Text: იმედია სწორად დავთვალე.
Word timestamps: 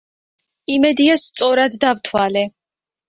იმედია 0.75 1.17
სწორად 1.25 1.77
დავთვალე. 1.85 2.43